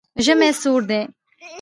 [0.25, 0.99] ژمی سوړ ده